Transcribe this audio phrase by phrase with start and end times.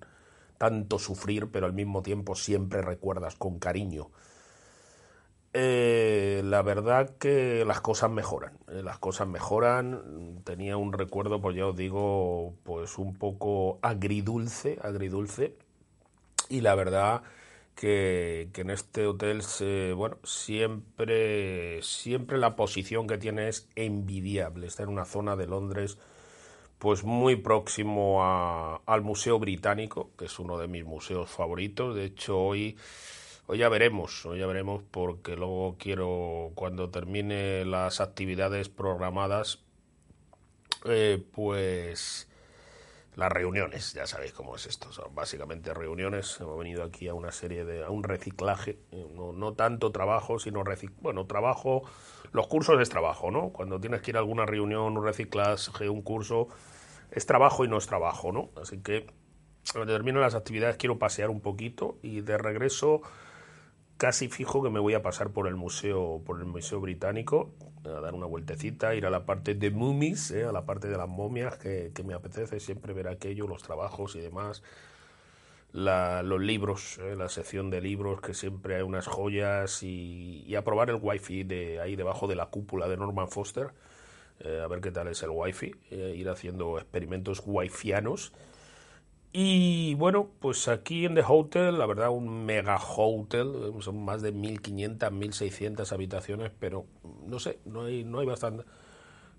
[0.60, 4.10] tanto sufrir, pero al mismo tiempo siempre recuerdas con cariño.
[5.54, 10.42] Eh, la verdad que las cosas mejoran, eh, las cosas mejoran.
[10.44, 15.54] Tenía un recuerdo, pues ya os digo, pues un poco agridulce, agridulce.
[16.50, 17.22] Y la verdad
[17.74, 24.66] que, que en este hotel, se, bueno, siempre, siempre la posición que tiene es envidiable.
[24.66, 25.96] Está en una zona de Londres
[26.80, 31.94] pues muy próximo a, al Museo Británico, que es uno de mis museos favoritos.
[31.94, 32.78] De hecho, hoy,
[33.46, 39.58] hoy ya veremos, hoy ya veremos, porque luego quiero, cuando termine las actividades programadas,
[40.86, 42.29] eh, pues
[43.20, 46.40] las reuniones, ya sabéis cómo es esto, son básicamente reuniones.
[46.40, 50.38] Hemos venido aquí a una serie de, a un reciclaje, eh, no, no tanto trabajo,
[50.38, 51.82] sino recic bueno, trabajo,
[52.32, 53.50] los cursos es trabajo, ¿no?
[53.50, 56.48] Cuando tienes que ir a alguna reunión, un reciclaje, un curso,
[57.10, 58.48] es trabajo y no es trabajo, ¿no?
[58.58, 59.06] Así que
[59.70, 63.02] cuando termino las actividades quiero pasear un poquito y de regreso
[64.00, 67.50] casi fijo que me voy a pasar por el museo, por el museo británico,
[67.84, 70.44] a dar una vueltecita, ir a la parte de mummies, ¿eh?
[70.44, 74.16] a la parte de las momias, que, que, me apetece siempre ver aquello, los trabajos
[74.16, 74.62] y demás.
[75.72, 77.14] La, los libros, ¿eh?
[77.14, 81.44] la sección de libros, que siempre hay unas joyas, y, y a probar el wifi
[81.44, 83.72] de ahí debajo de la cúpula de Norman Foster
[84.42, 88.32] eh, a ver qué tal es el wifi, eh, ir haciendo experimentos wifianos.
[89.32, 94.32] Y bueno, pues aquí en The Hotel, la verdad, un mega hotel, son más de
[94.32, 96.86] 1500, 1600 habitaciones, pero
[97.26, 98.64] no sé, no hay, no hay bastante.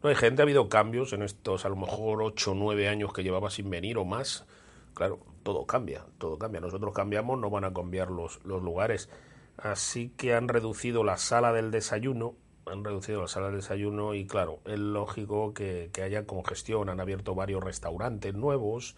[0.02, 3.14] No hay gente, ha habido cambios en estos a lo mejor 8 o 9 años
[3.14, 4.46] que llevaba sin venir o más.
[4.94, 6.62] Claro, todo cambia, todo cambia.
[6.62, 9.10] Nosotros cambiamos, no van a cambiar los, los lugares.
[9.58, 12.36] Así que han reducido la sala del desayuno
[12.68, 17.00] han reducido la sala de desayuno y claro, es lógico que, que, haya congestión, han
[17.00, 18.96] abierto varios restaurantes nuevos,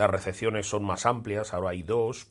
[0.00, 2.28] las recepciones son más amplias, ahora hay dos,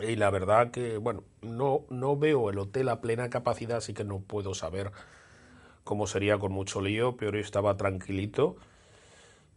[0.00, 4.04] y la verdad que, bueno, no, no veo el hotel a plena capacidad, así que
[4.04, 4.92] no puedo saber
[5.82, 8.54] cómo sería con mucho lío, pero estaba tranquilito.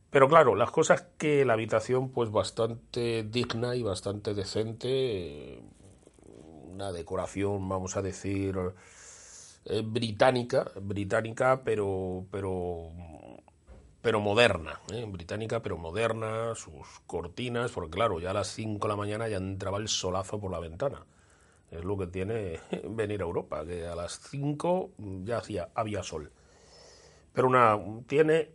[0.09, 5.61] Pero claro, las cosas que la habitación pues bastante digna y bastante decente,
[6.71, 8.57] una decoración, vamos a decir,
[9.65, 12.89] eh, británica, británica, pero, pero,
[14.03, 15.05] pero moderna, ¿eh?
[15.07, 19.37] británica, pero moderna, sus cortinas, porque claro, ya a las 5 de la mañana ya
[19.37, 21.05] entraba el solazo por la ventana.
[21.71, 22.59] Es lo que tiene
[22.89, 24.91] venir a Europa, que a las 5
[25.23, 26.33] ya hacía, había sol.
[27.31, 28.49] Pero una, tiene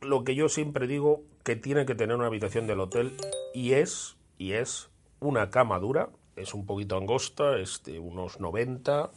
[0.00, 3.18] lo que yo siempre digo que tiene que tener una habitación del hotel
[3.52, 4.88] y es, y es
[5.20, 9.10] una cama dura, es un poquito angosta, es de unos 90,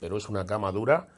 [0.00, 1.08] pero es una cama dura.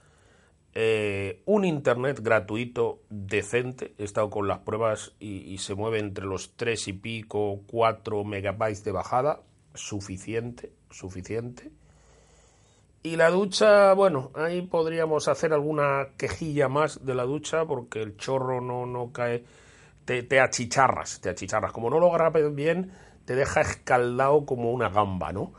[0.74, 6.56] Eh, un internet gratuito decente, he estado con las pruebas y, se mueve entre los
[6.56, 9.40] 3 y pico, 4 megabytes de bajada,
[9.74, 11.70] suficiente, suficiente.
[13.02, 18.16] Y la ducha, bueno, ahí podríamos hacer alguna quejilla más de la ducha porque el
[18.16, 19.44] chorro no, no cae,
[20.04, 21.72] te, te achicharras, te achicharras.
[21.72, 22.92] Como no lo grabes bien,
[23.26, 25.52] te deja escaldado como una gamba, ¿no?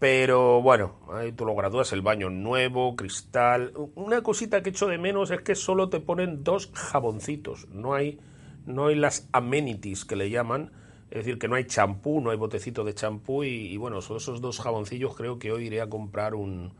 [0.00, 3.74] Pero bueno, ahí tú lo gradúas, el baño nuevo, cristal.
[3.94, 7.68] Una cosita que echo de menos es que solo te ponen dos jaboncitos.
[7.68, 8.18] No hay,
[8.64, 10.72] no hay las amenities que le llaman.
[11.10, 13.44] Es decir, que no hay champú, no hay botecito de champú.
[13.44, 16.72] Y, bueno, son esos dos jaboncillos creo que hoy iré a comprar un,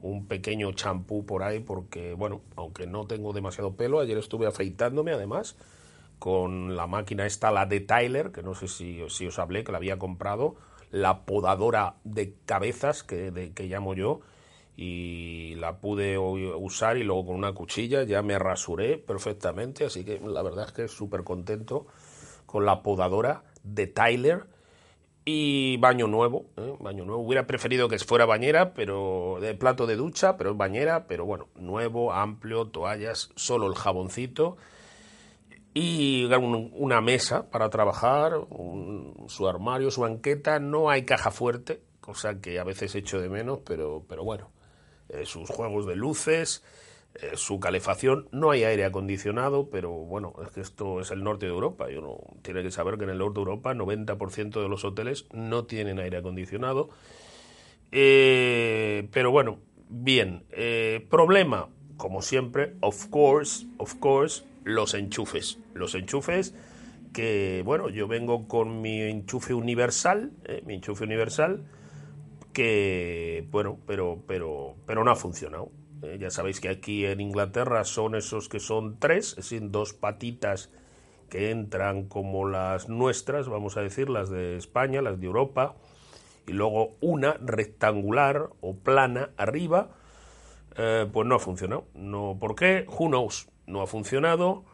[0.00, 5.10] un pequeño champú por ahí porque, bueno, aunque no tengo demasiado pelo, ayer estuve afeitándome
[5.10, 5.56] además
[6.20, 9.72] con la máquina esta, la de Tyler, que no sé si, si os hablé, que
[9.72, 10.56] la había comprado,
[10.90, 14.20] la podadora de cabezas que, que llamo yo,
[14.80, 20.20] y la pude usar y luego con una cuchilla ya me rasuré perfectamente, así que
[20.24, 21.88] la verdad es que súper contento
[22.46, 24.46] con la podadora de Tyler
[25.24, 26.76] y baño nuevo, ¿eh?
[26.78, 27.22] baño nuevo.
[27.22, 31.48] Hubiera preferido que fuera bañera, pero de plato de ducha, pero es bañera, pero bueno,
[31.56, 34.58] nuevo, amplio, toallas, solo el jaboncito
[35.74, 38.32] y una mesa para trabajar,
[39.28, 43.60] su armario, su banqueta, no hay caja fuerte, cosa que a veces echo de menos,
[43.64, 44.50] pero, pero bueno,
[45.08, 46.64] eh, sus juegos de luces,
[47.14, 51.46] eh, su calefacción, no hay aire acondicionado, pero bueno, es que esto es el norte
[51.46, 54.68] de Europa, y uno tiene que saber que en el norte de Europa 90% de
[54.68, 56.90] los hoteles no tienen aire acondicionado,
[57.92, 59.58] eh, pero bueno,
[59.88, 60.44] bien,
[61.08, 65.58] problema, como siempre, of course, of course, los enchufes.
[65.74, 66.54] Los enchufes
[67.12, 70.62] que, bueno, yo vengo con mi enchufe universal, ¿eh?
[70.66, 71.64] mi enchufe universal,
[72.52, 75.70] que, bueno, pero, pero, pero no ha funcionado.
[76.02, 76.18] ¿eh?
[76.20, 80.70] ya sabéis que aquí en Inglaterra son esos que son tres, es decir, dos patitas
[81.28, 85.76] que entran como las nuestras, vamos a decir, las de España, las de Europa,
[86.46, 89.90] y luego una rectangular o plana arriba,
[90.76, 91.84] eh, pues no ha funcionado.
[91.94, 92.86] No, ¿Por qué?
[92.88, 93.48] Who knows?
[93.68, 94.64] no ha funcionado,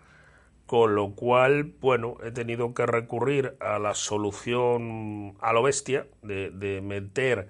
[0.66, 6.80] con lo cual, bueno, he tenido que recurrir a la solución a lo bestia de,
[6.82, 7.48] meter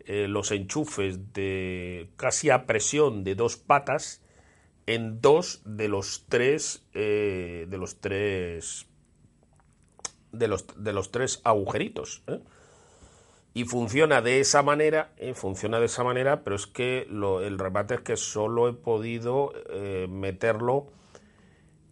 [0.00, 4.22] eh, los enchufes de casi a presión de dos patas
[4.86, 8.86] en dos de los tres eh, de los tres
[10.32, 12.22] de los, de los tres agujeritos.
[12.26, 12.40] ¿eh?
[13.52, 18.00] y funciona de esa manera, funciona de esa manera, pero es que el remate es
[18.02, 19.52] que solo he podido
[20.08, 20.86] meterlo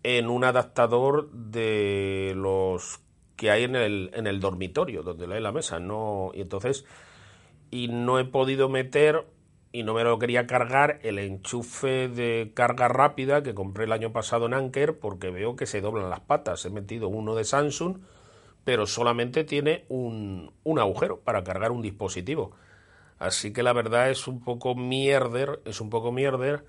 [0.03, 3.01] en un adaptador de los
[3.37, 6.85] que hay en el, en el dormitorio, donde hay la mesa, no, y entonces,
[7.71, 9.27] y no he podido meter,
[9.71, 14.13] y no me lo quería cargar, el enchufe de carga rápida que compré el año
[14.13, 17.99] pasado en Anker, porque veo que se doblan las patas, he metido uno de Samsung,
[18.69, 22.53] pero solamente tiene un, agujero para cargar un dispositivo.
[23.19, 26.65] Así que la verdad es un poco mierder, es un poco mierder.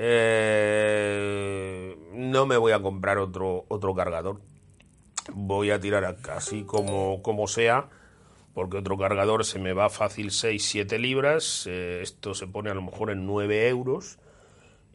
[0.00, 4.40] Eh, no me voy a comprar otro, otro cargador.
[5.34, 7.88] Voy a tirar así como, como sea,
[8.54, 11.66] porque otro cargador se me va fácil 6-7 libras.
[11.66, 14.20] Eh, esto se pone a lo mejor en 9 euros.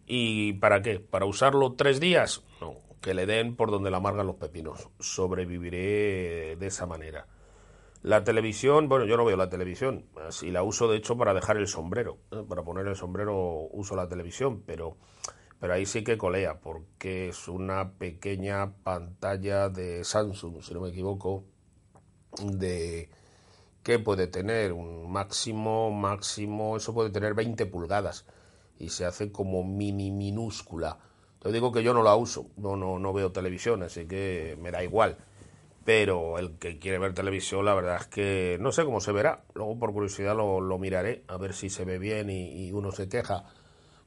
[0.08, 1.02] ¿Y para qué?
[1.02, 2.42] ¿Para usarlo tres días?
[2.62, 4.90] No, que le den por donde la amargan los pepinos.
[5.00, 7.28] Sobreviviré de esa manera.
[8.04, 11.56] La televisión, bueno, yo no veo la televisión, así la uso de hecho para dejar
[11.56, 12.44] el sombrero, ¿eh?
[12.48, 14.98] para poner el sombrero uso la televisión, pero,
[15.62, 20.90] pero ahí sí que colea, porque es una pequeña pantalla de Samsung, si no me
[20.90, 21.46] equivoco,
[22.44, 23.10] de
[23.84, 28.26] que puede tener un máximo, máximo, eso puede tener 20 pulgadas
[28.78, 31.00] y se hace como mini minúscula
[31.44, 34.72] te digo que yo no la uso, no, no, no veo televisión, así que me
[34.72, 35.18] da igual.
[35.86, 39.44] Pero el que quiere ver televisión, la verdad es que no sé cómo se verá.
[39.54, 43.44] Luego, por curiosidad, lo, miraré a ver si se ve bien y, uno se queja.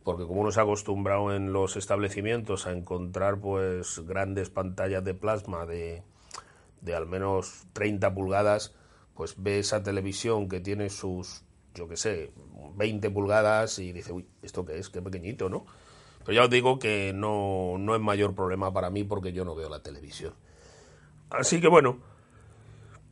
[0.03, 5.15] Porque como uno se ha acostumbrado en los establecimientos a encontrar pues grandes pantallas de
[5.15, 6.03] plasma de,
[6.81, 8.73] de al menos 30 pulgadas,
[9.15, 11.43] pues ve esa televisión que tiene sus,
[11.75, 12.33] yo qué sé,
[12.77, 14.89] 20 pulgadas y dice, uy, ¿esto qué es?
[14.89, 15.67] Qué pequeñito, ¿no?
[16.25, 19.57] Pero ya os digo que no, no es mayor problema para mí porque yo no
[19.57, 20.35] veo la televisión.
[21.31, 21.99] Así que bueno,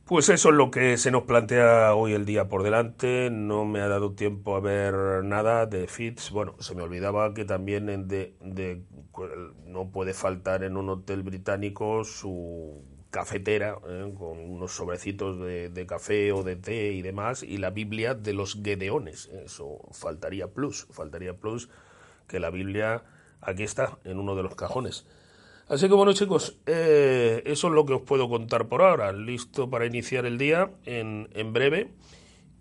[0.05, 3.29] pues eso es lo que se nos plantea hoy el día por delante.
[3.31, 6.29] No me ha dado tiempo a ver nada de Fitz.
[6.29, 8.83] Bueno, se me olvidaba que también de, de,
[9.65, 14.13] no puede faltar en un hotel británico su cafetera ¿eh?
[14.15, 18.33] con unos sobrecitos de, de, café o de té y demás y la Biblia de
[18.33, 19.27] los Gedeones.
[19.43, 21.69] Eso faltaría plus, faltaría plus
[22.27, 23.03] que la Biblia
[23.41, 25.07] aquí está, en uno de los cajones.
[25.67, 29.11] Así que bueno chicos, eh, eso es lo que os puedo contar por ahora.
[29.11, 31.91] Listo para iniciar el día en, en breve.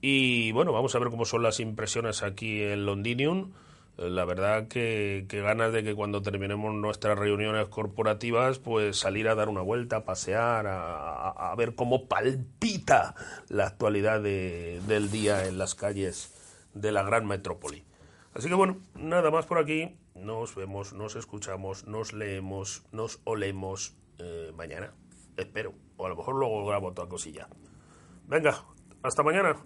[0.00, 3.52] Y bueno, vamos a ver cómo son las impresiones aquí en Londinium.
[3.96, 9.28] Eh, la verdad que, que, ganas de que cuando terminemos nuestras reuniones corporativas, pues salir
[9.28, 13.14] a dar una vuelta, pasear, a, a, ver cómo palpita
[13.48, 16.32] la actualidad de, del día en las calles
[16.74, 17.84] de la gran metrópoli.
[18.34, 19.94] Así que bueno, nada más por aquí.
[20.14, 24.94] Nos vemos, nos escuchamos, nos leemos, nos olemos eh, mañana.
[25.36, 25.74] Espero.
[25.96, 27.48] O a lo mejor luego grabo otra cosilla.
[28.26, 28.64] Venga,
[29.02, 29.56] hasta mañana.